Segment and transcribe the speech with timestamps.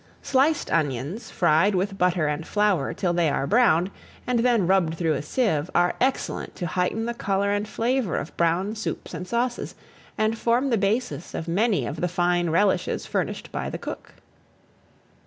[0.23, 3.91] Sliced onions, fried with butter and flour till they are browned,
[4.25, 8.35] and then rubbed through a sieve, are excellent to heighten the colour and flavour of
[8.35, 9.75] brown soups and sauces,
[10.17, 14.13] and form the basis of many of the fine relishes furnished by the cook.